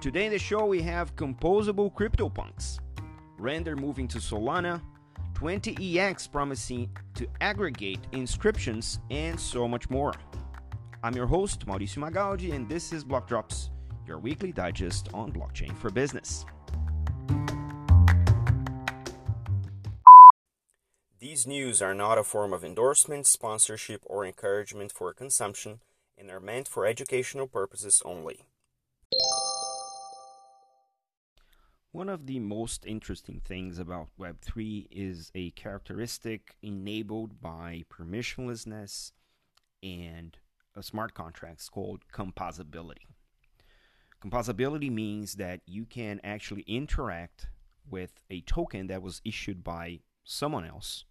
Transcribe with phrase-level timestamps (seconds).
[0.00, 2.78] Today in the show, we have composable CryptoPunks,
[3.36, 4.80] Render moving to Solana,
[5.32, 10.14] 20EX promising to aggregate inscriptions, and so much more.
[11.02, 13.70] I'm your host, Mauricio Magaldi, and this is Block Drops,
[14.06, 16.46] your weekly digest on blockchain for business.
[21.18, 25.80] These news are not a form of endorsement, sponsorship, or encouragement for consumption
[26.16, 28.47] and are meant for educational purposes only.
[31.92, 39.12] One of the most interesting things about Web3 is a characteristic enabled by permissionlessness
[39.82, 40.36] and
[40.76, 43.06] a smart contracts called composability.
[44.22, 47.46] Composability means that you can actually interact
[47.90, 51.06] with a token that was issued by someone else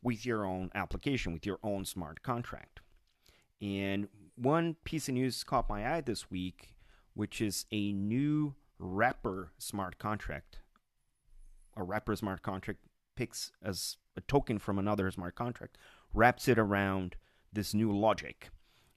[0.00, 2.78] with your own application, with your own smart contract.
[3.60, 6.76] And one piece of news caught my eye this week,
[7.14, 10.60] which is a new wrapper smart contract.
[11.76, 12.80] A wrapper smart contract
[13.14, 15.76] picks as a token from another smart contract,
[16.12, 17.16] wraps it around
[17.52, 18.48] this new logic.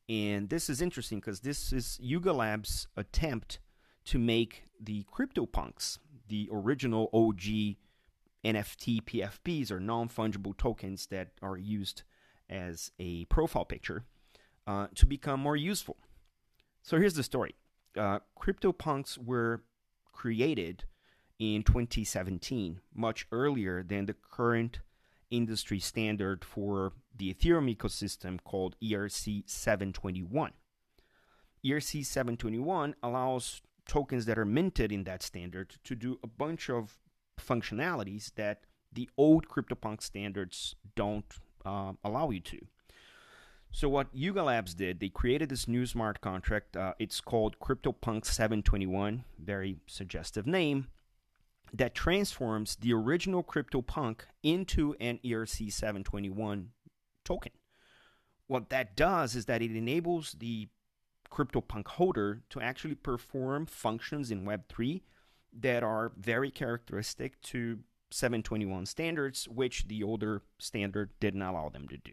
[0.10, 3.60] And this is interesting because this is Yuga Labs' attempt
[4.06, 7.78] to make the CryptoPunks, the original OG
[8.44, 12.04] NFT PFPs or non fungible tokens that are used
[12.50, 14.06] as a profile picture
[14.68, 15.98] uh, to become more useful.
[16.82, 17.56] So here's the story
[17.98, 19.64] uh, CryptoPunks were
[20.14, 20.86] created
[21.40, 24.80] in 2017, much earlier than the current
[25.30, 30.52] industry standard for the Ethereum ecosystem called ERC 721.
[31.66, 37.00] ERC 721 allows tokens that are minted in that standard to do a bunch of
[37.40, 38.62] functionalities that
[38.92, 42.60] the old CryptoPunk standards don't uh, allow you to.
[43.76, 46.78] So what Yuga Labs did, they created this new smart contract.
[46.78, 50.90] Uh, it's called CryptoPunk 721, very suggestive name,
[51.74, 56.70] that transforms the original CryptoPunk into an ERC 721
[57.26, 57.52] token.
[58.46, 60.68] What that does is that it enables the
[61.32, 65.02] CryptoPunk holder to actually perform functions in Web3
[65.52, 67.80] that are very characteristic to
[68.12, 72.12] 721 standards, which the older standard didn't allow them to do.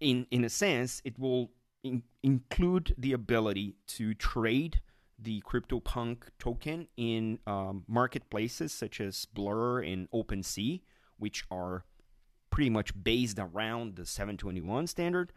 [0.00, 1.50] In, in a sense, it will
[1.82, 4.80] in, include the ability to trade
[5.18, 10.80] the CryptoPunk token in um, marketplaces such as Blur and OpenSea,
[11.18, 11.84] which are
[12.50, 15.32] pretty much based around the 721 standard,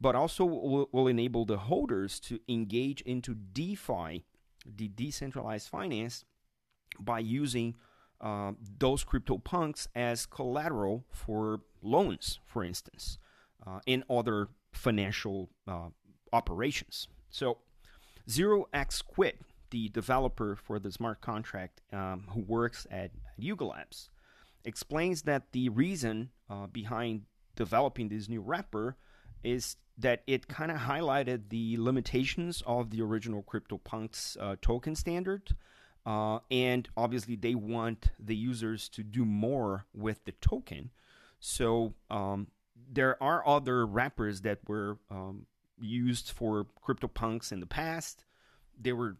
[0.00, 4.24] but also will, will enable the holders to engage into DeFi
[4.64, 6.24] the decentralized finance
[6.98, 7.74] by using
[8.20, 13.18] uh, those crypto punks as collateral for loans, for instance,
[13.66, 15.88] uh, in other financial uh,
[16.32, 17.08] operations.
[17.30, 17.58] So,
[18.28, 19.40] Zero X Quit,
[19.70, 24.10] the developer for the smart contract um, who works at Yuga Labs,
[24.64, 27.22] explains that the reason uh, behind
[27.54, 28.96] developing this new wrapper
[29.42, 35.56] is that it kind of highlighted the limitations of the original CryptoPunks uh, token standard.
[36.04, 40.90] Uh, and obviously, they want the users to do more with the token.
[41.40, 42.48] So, um,
[42.90, 45.46] there are other wrappers that were um,
[45.78, 48.24] used for CryptoPunks in the past.
[48.80, 49.16] They were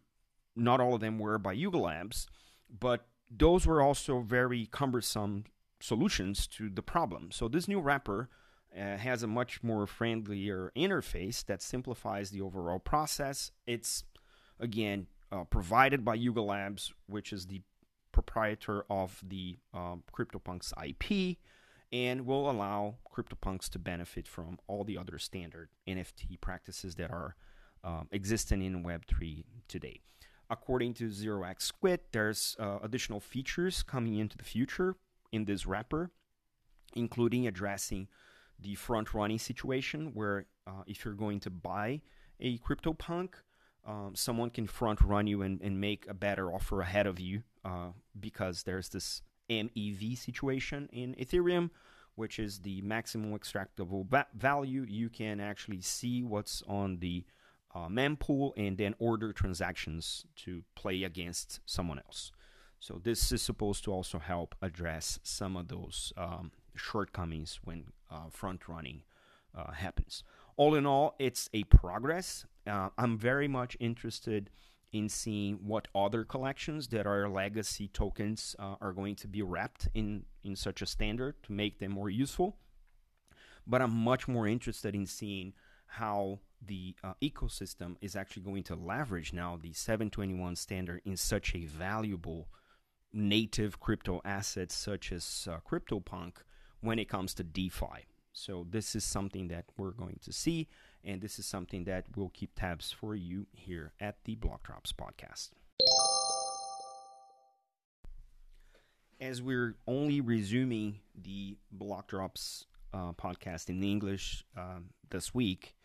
[0.55, 2.27] not all of them were by Yuga Labs,
[2.79, 5.45] but those were also very cumbersome
[5.79, 7.31] solutions to the problem.
[7.31, 8.29] So, this new wrapper
[8.75, 13.51] uh, has a much more friendlier interface that simplifies the overall process.
[13.65, 14.03] It's
[14.59, 17.61] again uh, provided by Yuga Labs, which is the
[18.11, 21.37] proprietor of the um, CryptoPunks IP,
[21.91, 27.35] and will allow CryptoPunks to benefit from all the other standard NFT practices that are
[27.83, 30.01] um, existing in Web3 today.
[30.49, 34.95] According to Zero X Quit, there's uh, additional features coming into the future
[35.31, 36.11] in this wrapper,
[36.95, 38.07] including addressing
[38.59, 42.01] the front running situation where uh, if you're going to buy
[42.39, 43.29] a CryptoPunk,
[43.85, 47.43] um, someone can front run you and, and make a better offer ahead of you
[47.63, 47.89] uh,
[48.19, 51.69] because there's this MEV situation in Ethereum,
[52.15, 54.85] which is the maximum extractable va- value.
[54.87, 57.25] You can actually see what's on the
[57.73, 62.31] uh, mempool and then order transactions to play against someone else.
[62.79, 68.29] So this is supposed to also help address some of those um, shortcomings when uh,
[68.29, 69.03] front running
[69.55, 70.23] uh, happens.
[70.55, 72.45] All in all, it's a progress.
[72.65, 74.49] Uh, I'm very much interested
[74.91, 79.89] in seeing what other collections that are legacy tokens uh, are going to be wrapped
[79.93, 82.57] in, in such a standard to make them more useful.
[83.65, 85.53] But I'm much more interested in seeing
[85.87, 91.53] how the uh, ecosystem is actually going to leverage now the 721 standard in such
[91.53, 92.47] a valuable
[93.13, 96.37] native crypto asset such as uh, CryptoPunk
[96.81, 98.05] when it comes to DeFi.
[98.33, 100.67] So this is something that we're going to see,
[101.03, 104.93] and this is something that we'll keep tabs for you here at the Block Drops
[104.93, 105.49] podcast.
[109.19, 115.75] As we're only resuming the Block Drops uh, podcast in English um, this week,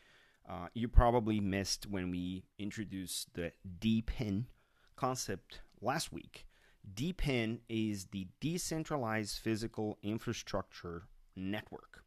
[0.49, 4.47] uh, you probably missed when we introduced the DePIN
[4.97, 6.47] concept last week.
[6.95, 11.05] DePIN is the Decentralized Physical Infrastructure
[11.37, 12.05] Network.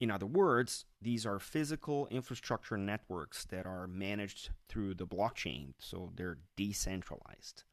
[0.00, 6.12] In other words, these are physical infrastructure networks that are managed through the blockchain, so
[6.14, 7.64] they're decentralized.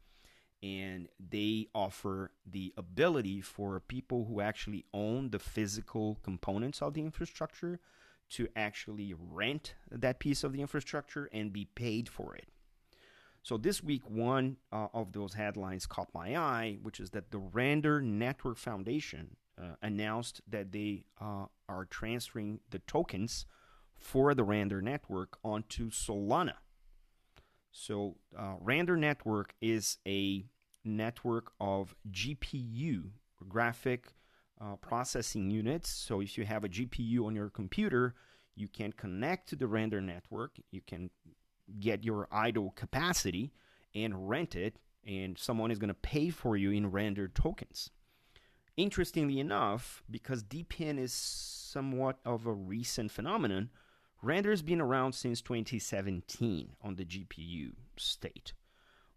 [0.64, 7.02] And they offer the ability for people who actually own the physical components of the
[7.02, 7.80] infrastructure
[8.32, 12.50] to actually rent that piece of the infrastructure and be paid for it.
[13.44, 17.38] So this week, one uh, of those headlines caught my eye, which is that the
[17.38, 23.46] Render Network Foundation uh, announced that they uh, are transferring the tokens
[23.96, 26.56] for the Render network onto Solana.
[27.72, 30.46] So uh, Render network is a
[30.84, 33.10] network of GPU,
[33.48, 34.14] graphic
[34.62, 35.90] uh, processing units.
[35.90, 38.16] So if you have a GPU on your computer,
[38.56, 40.56] you can connect to the render network.
[40.72, 41.10] You can
[41.80, 43.52] get your idle capacity
[43.94, 47.90] and rent it, and someone is going to pay for you in render tokens.
[48.78, 53.70] Interestingly enough, because DePIN is somewhat of a recent phenomenon,
[54.22, 58.54] render has been around since 2017 on the GPU state.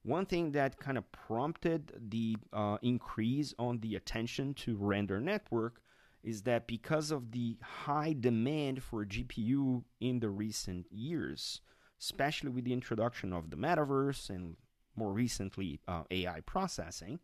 [0.03, 5.81] One thing that kind of prompted the uh, increase on the attention to render network
[6.23, 11.61] is that because of the high demand for GPU in the recent years,
[12.01, 14.57] especially with the introduction of the metaverse and
[14.95, 17.19] more recently uh, AI processing,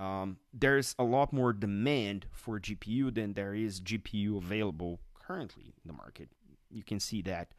[0.00, 5.86] um, there's a lot more demand for GPU than there is GPU available currently in
[5.86, 6.30] the market.
[6.70, 7.52] You can see that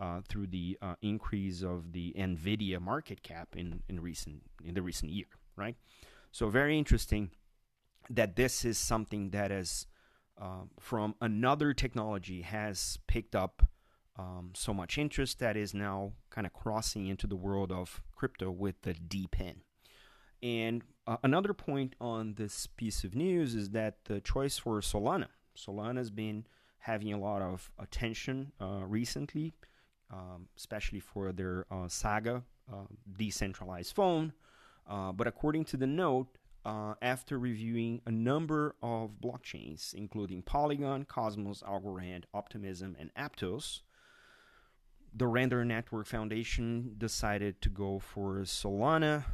[0.00, 4.82] uh, through the uh, increase of the Nvidia market cap in, in recent in the
[4.82, 5.74] recent year, right?
[6.30, 7.32] So very interesting
[8.08, 9.86] that this is something that is
[10.40, 13.66] uh, from another technology has picked up
[14.16, 18.50] um, so much interest that is now kind of crossing into the world of crypto
[18.52, 19.62] with the DePIN.
[20.42, 25.28] And uh, another point on this piece of news is that the choice for Solana.
[25.56, 26.46] Solana has been
[26.78, 29.54] having a lot of attention uh, recently
[30.10, 34.32] um, especially for their uh, Saga uh, decentralized phone.
[34.88, 36.28] Uh, but according to the note,
[37.00, 43.80] after reviewing a number of blockchains, including Polygon, Cosmos, Algorand, Optimism, and Aptos,
[45.14, 49.24] the Render Network Foundation decided to go for Solana,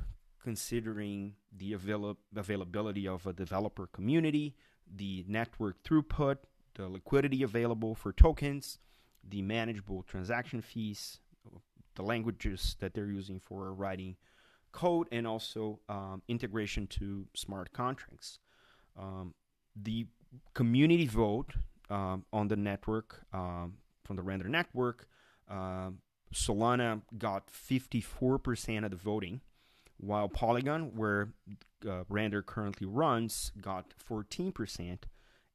[0.44, 4.54] considering the avail- availability of a developer community,
[4.94, 6.36] the network throughput,
[6.74, 8.78] the liquidity available for tokens,
[9.26, 11.18] the manageable transaction fees,
[11.96, 14.16] the languages that they're using for writing
[14.70, 18.38] code, and also um, integration to smart contracts.
[18.98, 19.32] Um,
[19.74, 20.06] the
[20.52, 21.54] community vote
[21.88, 25.08] um, on the network um, from the Render network,
[25.48, 25.98] um,
[26.34, 29.40] Solana got 54% of the voting,
[30.04, 31.32] while Polygon, where
[31.88, 34.98] uh, Render currently runs, got 14%,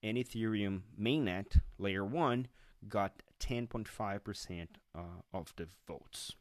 [0.02, 2.48] and Ethereum mainnet layer 1
[2.88, 5.02] got 10.5% uh,
[5.34, 6.34] of the votes.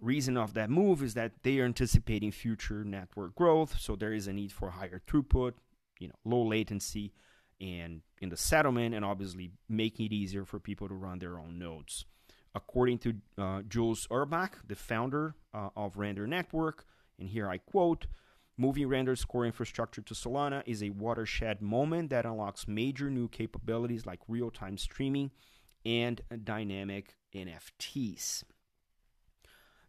[0.00, 4.26] Reason of that move is that they are anticipating future network growth, so there is
[4.26, 5.52] a need for higher throughput,
[5.98, 7.12] you know, low latency,
[7.60, 11.58] and in the settlement, and obviously making it easier for people to run their own
[11.58, 12.06] nodes.
[12.54, 16.86] According to uh, Jules Urbach, the founder uh, of Render Network,
[17.20, 18.06] and here I quote,
[18.56, 24.04] Moving Render's core infrastructure to Solana is a watershed moment that unlocks major new capabilities
[24.04, 25.30] like real time streaming
[25.86, 28.44] and dynamic NFTs.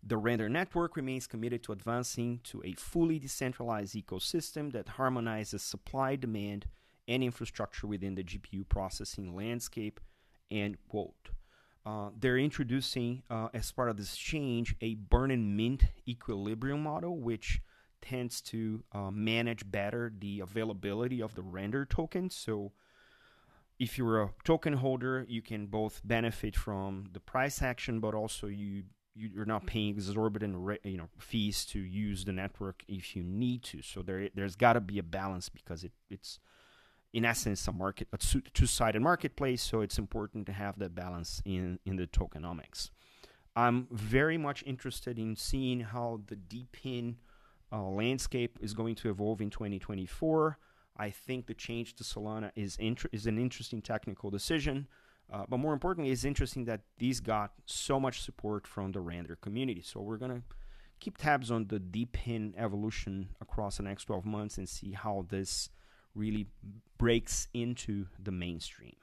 [0.04, 6.16] The Render network remains committed to advancing to a fully decentralized ecosystem that harmonizes supply,
[6.16, 6.66] demand,
[7.08, 10.00] and infrastructure within the GPU processing landscape.
[10.50, 11.32] End quote.
[11.86, 17.18] Uh, they're introducing, uh, as part of this change, a burn and mint equilibrium model,
[17.18, 17.60] which
[18.02, 22.36] tends to uh, manage better the availability of the render tokens.
[22.36, 22.72] So
[23.80, 28.48] if you're a token holder, you can both benefit from the price action, but also
[28.48, 28.84] you
[29.14, 33.82] you're not paying exorbitant you know fees to use the network if you need to.
[33.82, 36.40] So there there's got to be a balance because it it's
[37.14, 39.62] in essence, a market, a two-sided marketplace.
[39.62, 42.90] So it's important to have that balance in in the tokenomics.
[43.56, 47.16] I'm very much interested in seeing how the DePIN
[47.72, 50.58] uh, landscape is going to evolve in 2024.
[50.98, 52.78] I think the change to Solana is
[53.12, 54.88] is an interesting technical decision,
[55.32, 59.36] uh, but more importantly, it's interesting that these got so much support from the Render
[59.36, 59.82] community.
[59.82, 60.44] So we're gonna
[61.00, 65.70] keep tabs on the DePIN evolution across the next 12 months and see how this
[66.16, 66.48] really
[66.98, 68.96] breaks into the mainstream.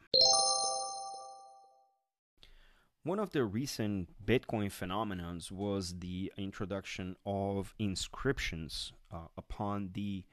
[3.04, 10.24] One of the recent Bitcoin phenomenons was the introduction of inscriptions uh, upon the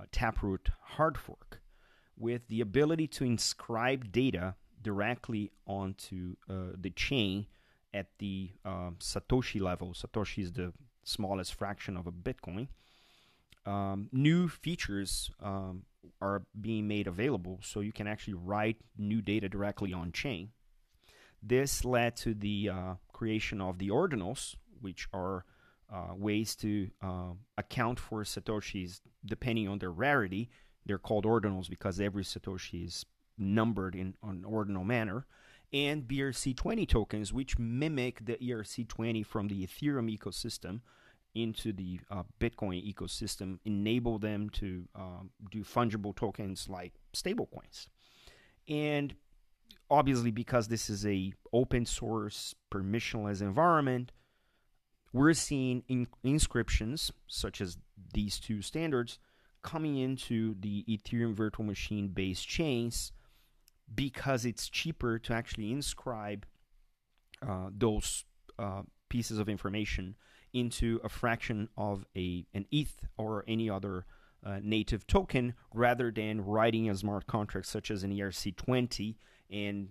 [0.00, 1.60] uh, Taproot hard fork
[2.16, 7.46] with the ability to inscribe data directly onto uh, the chain
[7.92, 9.92] at the uh, Satoshi level.
[9.92, 12.68] Satoshi is the smallest fraction of a Bitcoin.
[13.66, 15.84] Um, new features um,
[16.20, 20.50] are being made available, so you can actually write new data directly on chain.
[21.42, 25.44] This led to the uh, creation of the ordinals, which are
[25.92, 30.50] uh, ways to uh, account for satoshis depending on their rarity.
[30.86, 33.04] They're called ordinals because every satoshi is
[33.38, 35.26] numbered in an ordinal manner.
[35.72, 40.80] And BRC20 tokens, which mimic the ERC20 from the Ethereum ecosystem
[41.34, 47.88] into the uh, Bitcoin ecosystem, enable them to um, do fungible tokens like stablecoins.
[48.68, 49.14] And
[49.90, 54.12] obviously because this is a open source permissionless environment
[55.12, 57.78] we're seeing in- inscriptions such as
[58.12, 59.18] these two standards
[59.62, 63.12] coming into the ethereum virtual machine based chains
[63.94, 66.44] because it's cheaper to actually inscribe
[67.46, 68.24] uh, those
[68.58, 70.16] uh, pieces of information
[70.54, 74.06] into a fraction of a an ETH or any other
[74.44, 79.16] uh, native token rather than writing a smart contract such as an ERC20
[79.50, 79.88] and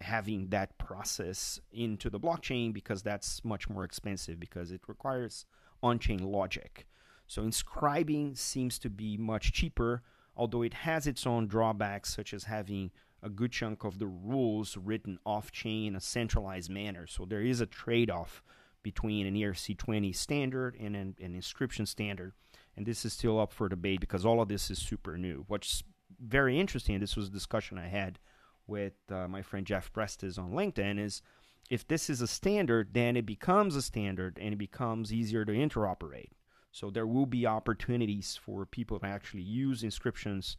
[0.00, 5.46] having that process into the blockchain because that's much more expensive because it requires
[5.82, 6.86] on-chain logic.
[7.26, 10.02] So inscribing seems to be much cheaper,
[10.36, 12.90] although it has its own drawbacks such as having
[13.22, 17.06] a good chunk of the rules written off-chain in a centralized manner.
[17.06, 18.42] So there is a trade-off
[18.84, 22.32] between an ERC20 standard and an, an inscription standard.
[22.76, 25.44] And this is still up for debate because all of this is super new.
[25.48, 25.82] What's
[26.20, 28.20] very interesting, this was a discussion I had
[28.68, 31.22] with uh, my friend Jeff Prestes on LinkedIn is
[31.70, 35.52] if this is a standard, then it becomes a standard and it becomes easier to
[35.52, 36.30] interoperate.
[36.72, 40.56] So there will be opportunities for people to actually use inscriptions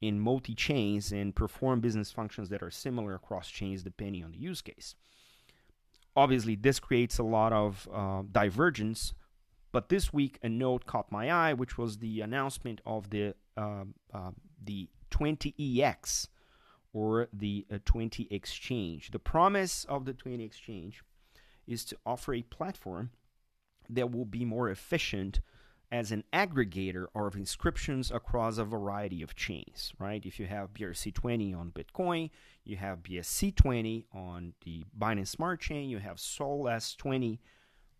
[0.00, 4.38] in multi chains and perform business functions that are similar across chains depending on the
[4.38, 4.94] use case.
[6.16, 9.12] Obviously, this creates a lot of uh, divergence.
[9.72, 13.84] But this week, a note caught my eye, which was the announcement of the uh,
[14.64, 16.28] the 20EX
[16.92, 19.10] or the uh, 20 Exchange.
[19.10, 21.02] The promise of the 20 Exchange
[21.66, 23.10] is to offer a platform
[23.90, 25.40] that will be more efficient
[25.92, 30.24] as an aggregator of inscriptions across a variety of chains, right?
[30.24, 32.30] If you have BRC20 on Bitcoin,
[32.64, 37.38] you have BSC20 on the Binance Smart Chain, you have Sol S20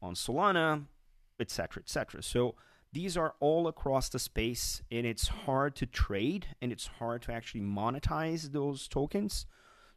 [0.03, 0.85] on Solana,
[1.39, 2.23] etc., etc.
[2.23, 2.57] So
[2.93, 7.33] these are all across the space, and it's hard to trade and it's hard to
[7.33, 9.47] actually monetize those tokens.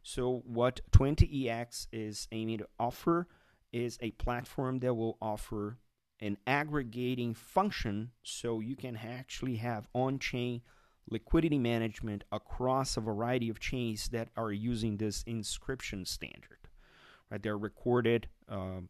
[0.02, 3.26] So, what 20EX is aiming to offer
[3.72, 5.78] is a platform that will offer
[6.20, 10.62] an aggregating function so you can actually have on chain
[11.10, 16.58] liquidity management across a variety of chains that are using this inscription standard.
[17.30, 18.80] Right, they're recorded uh,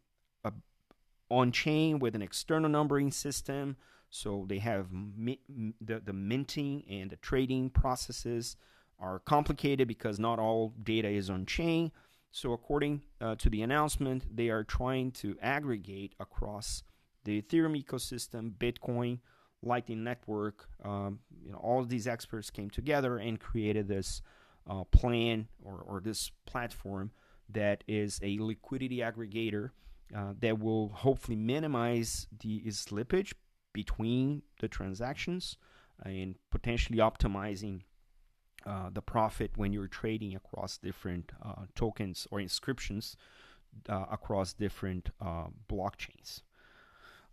[1.29, 3.77] on chain with an external numbering system
[4.11, 8.57] so they have the, the minting and the trading processes
[8.99, 11.91] are complicated because not all data is on chain.
[12.29, 16.83] So according uh, to the announcement, they are trying to aggregate across
[17.23, 19.19] the Ethereum ecosystem, Bitcoin,
[19.63, 20.67] Lightning Network.
[20.83, 24.21] Um, you know, all these experts came together and created this
[24.69, 27.11] uh, plan or, or this platform
[27.49, 29.71] that is a liquidity aggregator
[30.15, 33.33] uh, that will hopefully minimize the slippage
[33.73, 35.57] between the transactions
[36.03, 37.81] and potentially optimizing
[38.65, 43.15] uh, the profit when you're trading across different uh, tokens or inscriptions
[43.89, 46.41] uh, across different uh, blockchains.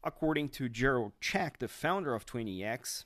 [0.05, 3.05] According to Gerald Check, the founder of 20X,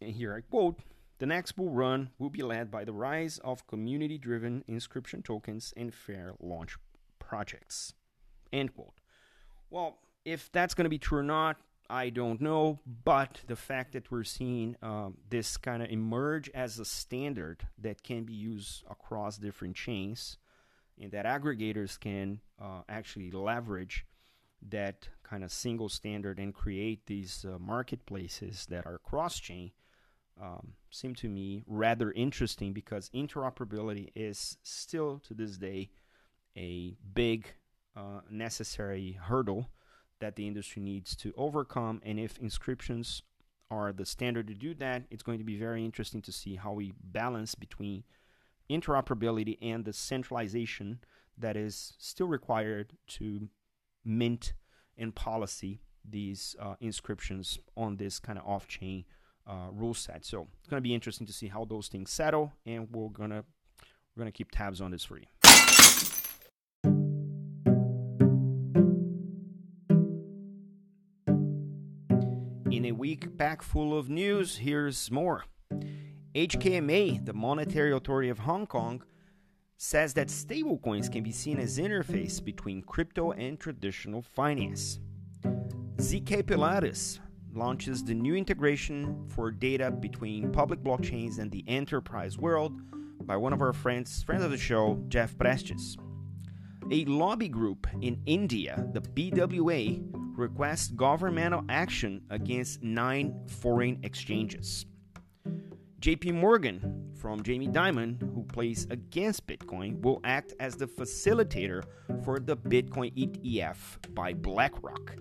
[0.00, 0.80] and here I quote,
[1.18, 5.72] the next bull run will be led by the rise of community driven inscription tokens
[5.76, 6.76] and fair launch
[7.18, 7.94] projects.
[8.52, 8.94] End quote.
[9.70, 11.56] Well, if that's going to be true or not,
[11.88, 16.78] I don't know, but the fact that we're seeing um, this kind of emerge as
[16.78, 20.38] a standard that can be used across different chains
[21.00, 24.04] and that aggregators can uh, actually leverage
[24.70, 29.70] that kind of single standard and create these uh, marketplaces that are cross chain
[30.40, 35.90] um, seem to me rather interesting because interoperability is still to this day
[36.56, 37.46] a big
[37.96, 39.70] uh, necessary hurdle
[40.20, 42.00] that the industry needs to overcome.
[42.04, 43.22] And if inscriptions
[43.70, 46.72] are the standard to do that, it's going to be very interesting to see how
[46.72, 48.04] we balance between
[48.70, 51.00] interoperability and the centralization
[51.38, 53.48] that is still required to
[54.06, 54.54] mint
[54.96, 59.04] and policy these uh, inscriptions on this kind of off-chain
[59.46, 60.24] uh, rule set.
[60.24, 63.44] So it's going to be interesting to see how those things settle, and we're gonna
[64.14, 65.26] we're gonna keep tabs on this for you.
[72.70, 75.44] In a week pack full of news, here's more.
[76.34, 79.02] HKMA, the Monetary Authority of Hong Kong,
[79.76, 85.00] says that stablecoins can be seen as interface between crypto and traditional finance.
[85.96, 87.20] ZK Pilatus
[87.52, 92.72] launches the new integration for data between public blockchains and the enterprise world
[93.26, 95.96] by one of our friends, friend of the show, Jeff Prestes.
[96.92, 104.86] A lobby group in India, the BWA, requests governmental action against nine foreign exchanges.
[106.00, 111.82] JP Morgan from Jamie Dimon, who plays against Bitcoin, will act as the facilitator
[112.22, 115.16] for the Bitcoin ETF by BlackRock.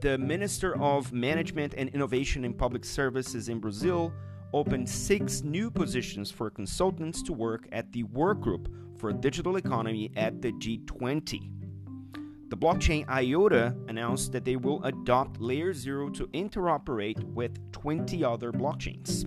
[0.00, 4.12] The Minister of Management and Innovation in Public Services in Brazil
[4.52, 8.66] opened six new positions for consultants to work at the Workgroup
[8.98, 11.50] for Digital Economy at the G20.
[12.48, 19.24] The blockchain IOTA announced that they will adopt LayerZero to interoperate with 20 other blockchains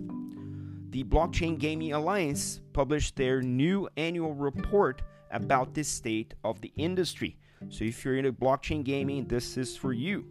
[0.96, 7.36] the Blockchain Gaming Alliance published their new annual report about the state of the industry.
[7.68, 10.24] So if you're into blockchain gaming, this is for you.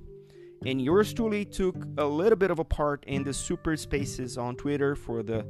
[0.64, 4.56] And yours truly took a little bit of a part in the super spaces on
[4.56, 5.44] Twitter for the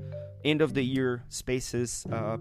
[0.44, 2.36] end of the year spaces uh,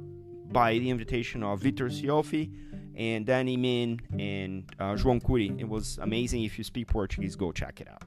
[0.51, 2.51] by the invitation of Vitor Siofi
[2.95, 5.61] and Danny Min and uh, João Curi.
[5.61, 6.43] It was amazing.
[6.43, 8.01] If you speak Portuguese, go check it out.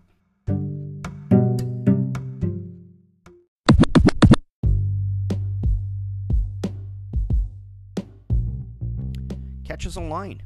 [9.77, 10.41] Catch us online.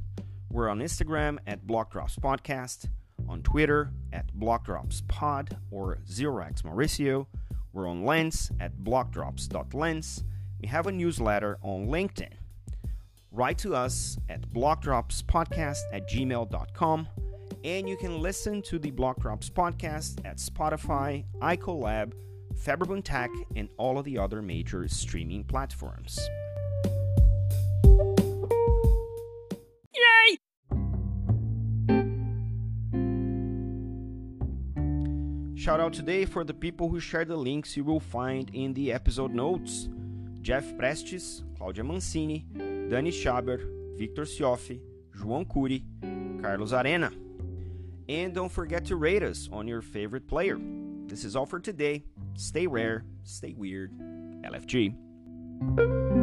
[0.51, 2.89] We're on Instagram at Blockdrops Podcast,
[3.29, 7.27] on Twitter at BlockdropsPod or ZeroX Mauricio.
[7.73, 10.25] We're on Lens at blockdrops.lens.
[10.61, 12.33] We have a newsletter on LinkedIn.
[13.31, 17.09] Write to us at blockdropspodcast at gmail.com.
[17.63, 22.15] And you can listen to the Blockdrops podcast at Spotify, iColab,
[22.57, 26.19] Faberboom Tech, and all of the other major streaming platforms.
[35.81, 38.93] Shout out today for the people who share the links you will find in the
[38.93, 39.89] episode notes
[40.43, 44.79] Jeff Prestes, Claudia Mancini, Dani Schaber, Victor Siofi,
[45.17, 45.83] João Curi,
[46.43, 47.11] Carlos Arena.
[48.11, 50.59] And don't forget to rate us on your favorite player.
[51.07, 52.05] This is all for today.
[52.35, 53.91] Stay rare, stay weird.
[54.45, 56.20] LFG.